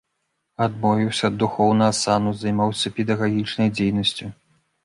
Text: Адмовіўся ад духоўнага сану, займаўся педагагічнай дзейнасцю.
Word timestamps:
Адмовіўся 0.65 1.29
ад 1.29 1.35
духоўнага 1.43 1.93
сану, 1.99 2.31
займаўся 2.41 2.93
педагагічнай 3.01 3.69
дзейнасцю. 3.77 4.25